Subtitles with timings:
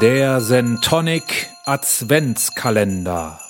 [0.00, 3.40] Der Sentonic Adventskalender.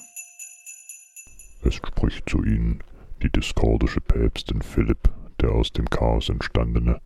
[1.63, 2.83] Es spricht zu ihnen
[3.23, 5.11] die diskordische Päpstin Philipp,
[5.43, 7.03] der aus dem Chaos entstandene.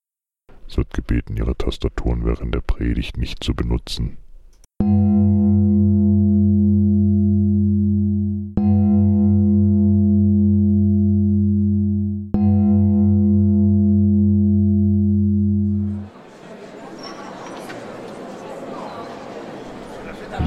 [0.68, 4.18] Es wird gebeten, ihre Tastaturen während der Predigt nicht zu benutzen.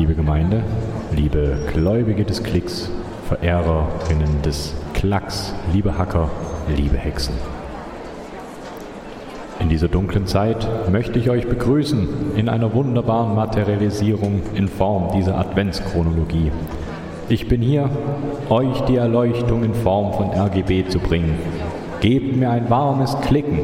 [0.05, 0.61] Liebe Gemeinde,
[1.15, 2.91] liebe Gläubige des Klicks,
[3.27, 6.29] Verehrerinnen des Klacks, liebe Hacker,
[6.77, 7.33] liebe Hexen.
[9.59, 15.39] In dieser dunklen Zeit möchte ich euch begrüßen in einer wunderbaren Materialisierung in Form dieser
[15.39, 16.51] Adventschronologie.
[17.27, 17.89] Ich bin hier,
[18.49, 21.35] euch die Erleuchtung in Form von RGB zu bringen.
[22.01, 23.57] Gebt mir ein warmes Klicken,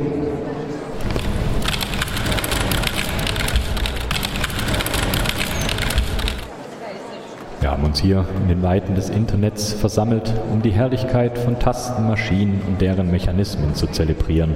[7.82, 12.80] haben uns hier in den Weiten des Internets versammelt, um die Herrlichkeit von Tastenmaschinen und
[12.80, 14.54] deren Mechanismen zu zelebrieren.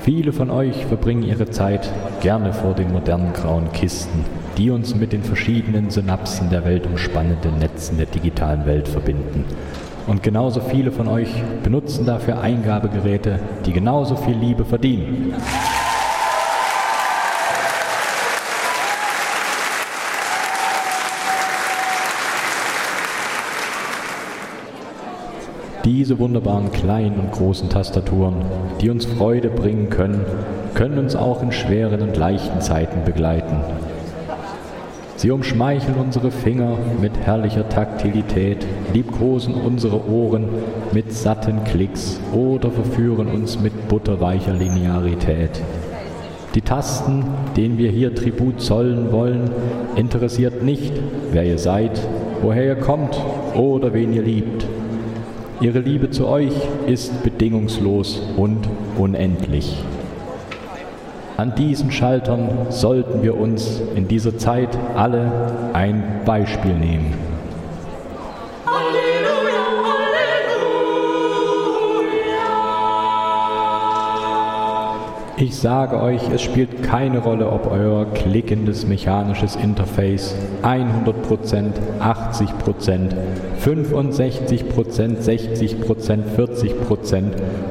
[0.00, 4.24] Viele von euch verbringen ihre Zeit gerne vor den modernen grauen Kisten,
[4.56, 9.44] die uns mit den verschiedenen Synapsen der weltumspannenden Netzen der digitalen Welt verbinden.
[10.06, 11.28] Und genauso viele von euch
[11.62, 15.34] benutzen dafür Eingabegeräte, die genauso viel Liebe verdienen.
[25.88, 28.34] Diese wunderbaren kleinen und großen Tastaturen,
[28.78, 30.20] die uns Freude bringen können,
[30.74, 33.62] können uns auch in schweren und leichten Zeiten begleiten.
[35.16, 40.50] Sie umschmeicheln unsere Finger mit herrlicher Taktilität, liebkosen unsere Ohren
[40.92, 45.62] mit satten Klicks oder verführen uns mit butterweicher Linearität.
[46.54, 47.24] Die Tasten,
[47.56, 49.50] denen wir hier Tribut zollen wollen,
[49.96, 50.92] interessiert nicht,
[51.32, 51.98] wer ihr seid,
[52.42, 53.18] woher ihr kommt
[53.54, 54.66] oder wen ihr liebt.
[55.60, 56.52] Ihre Liebe zu euch
[56.86, 59.82] ist bedingungslos und unendlich.
[61.36, 67.27] An diesen Schaltern sollten wir uns in dieser Zeit alle ein Beispiel nehmen.
[75.48, 81.72] Ich sage euch, es spielt keine Rolle, ob euer klickendes mechanisches Interface 100%,
[82.02, 83.14] 80%,
[83.64, 87.22] 65%, 60%, 40%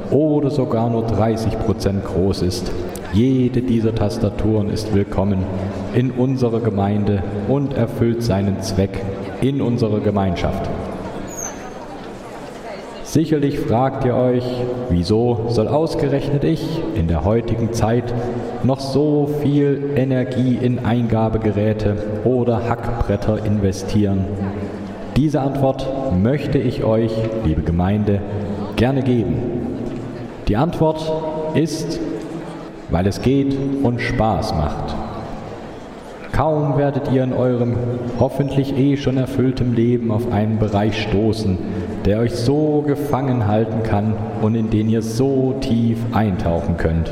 [0.10, 2.72] oder sogar nur 30% groß ist.
[3.14, 5.44] Jede dieser Tastaturen ist willkommen
[5.94, 9.04] in unserer Gemeinde und erfüllt seinen Zweck
[9.42, 10.68] in unserer Gemeinschaft.
[13.08, 14.44] Sicherlich fragt ihr euch,
[14.90, 18.14] wieso soll ausgerechnet ich in der heutigen Zeit
[18.64, 24.26] noch so viel Energie in Eingabegeräte oder Hackbretter investieren?
[25.16, 25.88] Diese Antwort
[26.22, 27.14] möchte ich euch,
[27.46, 28.20] liebe Gemeinde,
[28.76, 29.38] gerne geben.
[30.50, 31.10] Die Antwort
[31.56, 32.02] ist,
[32.90, 34.96] weil es geht und Spaß macht.
[36.34, 37.78] Kaum werdet ihr in eurem
[38.20, 41.58] hoffentlich eh schon erfülltem Leben auf einen Bereich stoßen,
[42.08, 47.12] der euch so gefangen halten kann und in den ihr so tief eintauchen könnt.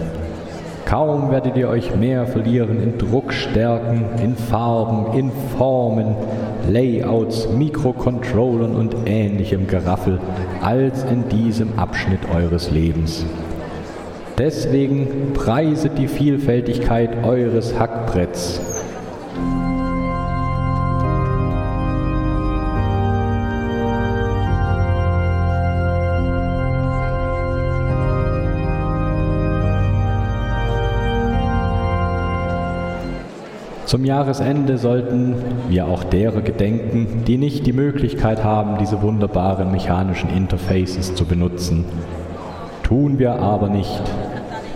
[0.86, 6.16] Kaum werdet ihr euch mehr verlieren in Druckstärken, in Farben, in Formen,
[6.70, 10.20] Layouts, Mikrocontrollern und ähnlichem Geraffel
[10.62, 13.26] als in diesem Abschnitt eures Lebens.
[14.38, 18.75] Deswegen preiset die Vielfältigkeit eures Hackbretts
[33.86, 35.36] Zum Jahresende sollten
[35.70, 41.86] wir auch derer gedenken, die nicht die Möglichkeit haben, diese wunderbaren mechanischen Interfaces zu benutzen.
[42.82, 44.02] Tun wir aber nicht.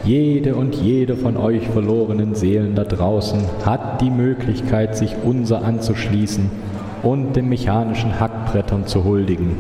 [0.04, 6.52] Jede und jede von euch verlorenen Seelen da draußen hat die Möglichkeit, sich unser anzuschließen
[7.02, 9.58] und den mechanischen Hackbrettern zu huldigen.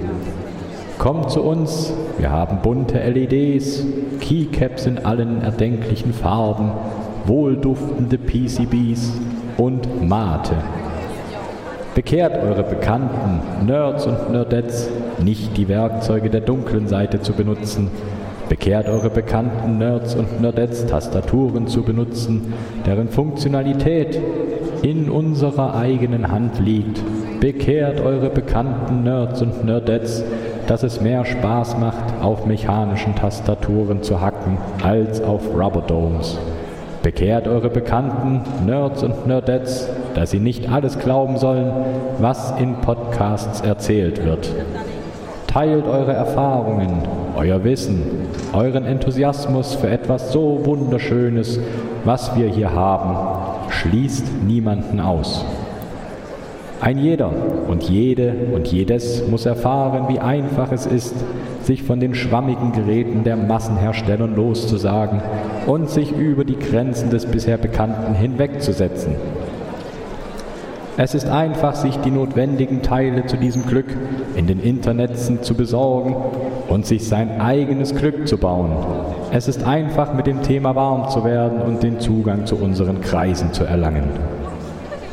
[1.00, 3.84] Kommt zu uns, wir haben bunte LEDs,
[4.20, 6.72] Keycaps in allen erdenklichen Farben,
[7.26, 9.14] wohlduftende PCBs
[9.60, 10.56] und Mate.
[11.94, 14.90] Bekehrt eure bekannten Nerds und Nerdettes,
[15.22, 17.90] nicht die Werkzeuge der dunklen Seite zu benutzen.
[18.48, 22.54] Bekehrt eure bekannten Nerds und Nerdettes, Tastaturen zu benutzen,
[22.86, 24.20] deren Funktionalität
[24.82, 27.02] in unserer eigenen Hand liegt.
[27.42, 30.24] Bekehrt eure bekannten Nerds und Nerdettes,
[30.68, 36.40] dass es mehr Spaß macht, auf mechanischen Tastaturen zu hacken, als auf Rubberdomes.
[37.02, 41.72] Bekehrt eure Bekannten, Nerds und Nerdettes, dass sie nicht alles glauben sollen,
[42.20, 44.50] was in Podcasts erzählt wird.
[45.48, 47.04] Teilt eure Erfahrungen,
[47.38, 48.02] euer Wissen,
[48.54, 51.60] euren Enthusiasmus für etwas so Wunderschönes,
[52.04, 53.72] was wir hier haben.
[53.72, 55.46] Schließt niemanden aus.
[56.82, 57.32] Ein jeder
[57.68, 61.14] und jede und jedes muss erfahren, wie einfach es ist,
[61.62, 65.22] sich von den schwammigen Geräten der Massenhersteller loszusagen
[65.68, 69.16] und sich über die Grenzen des bisher Bekannten hinwegzusetzen.
[70.96, 73.88] Es ist einfach, sich die notwendigen Teile zu diesem Glück
[74.36, 76.16] in den Internetzen zu besorgen
[76.70, 78.72] und sich sein eigenes Glück zu bauen.
[79.32, 83.54] Es ist einfach, mit dem Thema warm zu werden und den Zugang zu unseren Kreisen
[83.54, 84.39] zu erlangen.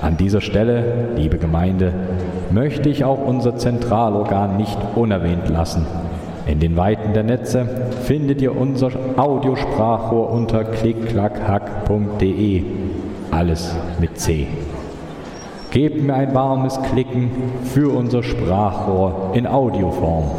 [0.03, 1.93] An dieser Stelle, liebe Gemeinde,
[2.51, 5.87] möchte ich auch unser Zentralorgan nicht unerwähnt lassen.
[6.47, 7.67] In den Weiten der Netze
[8.05, 12.63] findet ihr unser Audiosprachrohr unter klickklackhack.de.
[13.31, 14.47] Alles mit C.
[15.71, 17.31] Gebt mir ein warmes Klicken
[17.65, 20.31] für unser Sprachrohr in Audioform.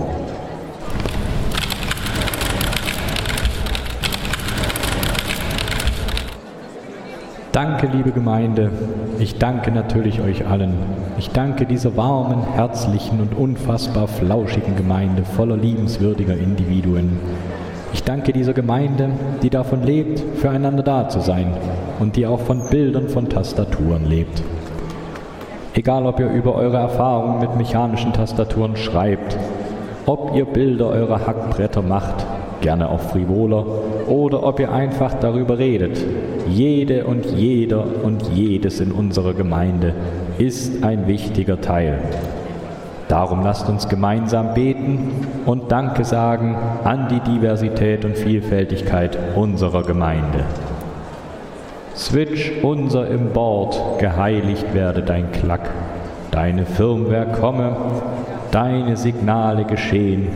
[7.58, 8.70] Danke, liebe Gemeinde.
[9.18, 10.76] Ich danke natürlich euch allen.
[11.18, 17.18] Ich danke dieser warmen, herzlichen und unfassbar flauschigen Gemeinde voller liebenswürdiger Individuen.
[17.94, 19.10] Ich danke dieser Gemeinde,
[19.42, 21.48] die davon lebt, füreinander da zu sein
[22.00, 24.44] und die auch von Bildern von Tastaturen lebt.
[25.74, 29.36] Egal, ob ihr über eure Erfahrungen mit mechanischen Tastaturen schreibt,
[30.06, 32.24] ob ihr Bilder eurer Hackbretter macht,
[32.62, 33.66] gerne auch frivoler,
[34.08, 36.06] oder ob ihr einfach darüber redet.
[36.50, 39.94] Jede und jeder und jedes in unserer Gemeinde
[40.38, 42.00] ist ein wichtiger Teil.
[43.08, 50.44] Darum lasst uns gemeinsam beten und Danke sagen an die Diversität und Vielfältigkeit unserer Gemeinde.
[51.96, 55.70] Switch unser im Bord, geheiligt werde dein Klack,
[56.32, 57.76] deine Firmware komme,
[58.52, 60.28] deine Signale geschehen,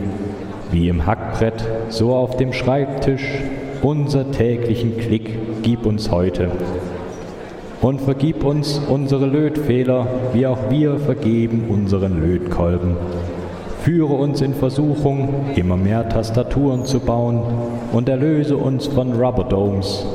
[0.70, 3.42] wie im Hackbrett, so auf dem Schreibtisch,
[3.82, 6.50] unser täglichen Klick gib uns heute.
[7.80, 12.96] Und vergib uns unsere Lötfehler, wie auch wir vergeben unseren Lötkolben.
[13.80, 17.42] Führe uns in Versuchung, immer mehr Tastaturen zu bauen
[17.92, 20.06] und erlöse uns von Rubberdomes.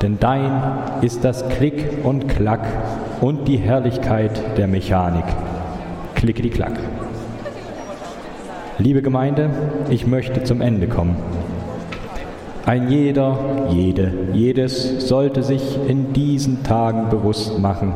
[0.00, 0.62] Denn dein
[1.02, 2.66] ist das Klick und Klack
[3.20, 5.24] und die Herrlichkeit der Mechanik.
[6.14, 6.78] Klickety-Klack.
[8.78, 9.50] Liebe Gemeinde,
[9.90, 11.16] ich möchte zum Ende kommen.
[12.66, 13.36] Ein jeder,
[13.68, 17.92] jede, jedes sollte sich in diesen Tagen bewusst machen,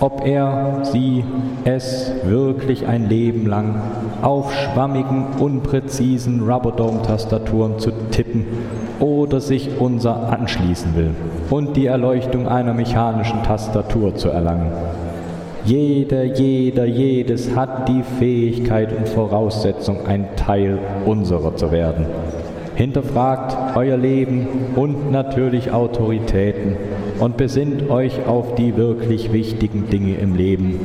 [0.00, 1.22] ob er, sie,
[1.64, 3.82] es wirklich ein Leben lang
[4.22, 8.46] auf schwammigen, unpräzisen Rubberdome-Tastaturen zu tippen
[9.00, 11.10] oder sich unser anschließen will
[11.50, 14.72] und die Erleuchtung einer mechanischen Tastatur zu erlangen.
[15.66, 22.06] Jeder, jeder, jedes hat die Fähigkeit und Voraussetzung, ein Teil unserer zu werden.
[22.80, 26.78] Hinterfragt euer Leben und natürlich Autoritäten
[27.18, 30.80] und besinnt euch auf die wirklich wichtigen Dinge im Leben,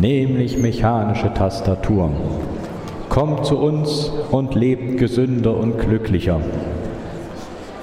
[0.00, 2.12] nämlich mechanische Tastaturen.
[3.10, 6.40] Kommt zu uns und lebt gesünder und glücklicher.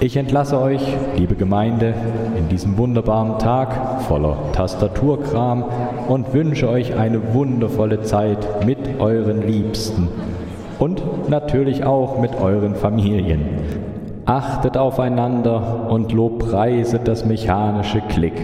[0.00, 0.82] Ich entlasse euch,
[1.16, 1.94] liebe Gemeinde,
[2.36, 5.64] in diesem wunderbaren Tag voller Tastaturkram
[6.08, 10.08] und wünsche euch eine wundervolle Zeit mit euren Liebsten
[10.78, 13.44] und natürlich auch mit euren Familien.
[14.26, 18.34] Achtet aufeinander und lobpreiset das mechanische Klick.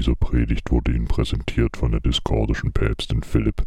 [0.00, 3.62] dieser Predigt wurde Ihnen präsentiert von der diskordischen Päpstin Philipp,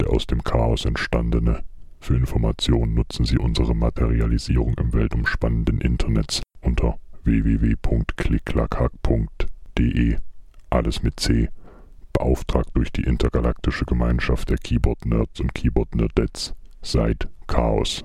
[0.00, 1.62] der aus dem Chaos entstandene.
[2.04, 10.16] Für Informationen nutzen Sie unsere Materialisierung im weltumspannenden Internet unter www.klicklackhack.de.
[10.68, 11.48] Alles mit C.
[12.12, 16.52] Beauftragt durch die intergalaktische Gemeinschaft der Keyboard Nerds und Keyboard Nerdettes.
[16.82, 18.04] Seit Chaos.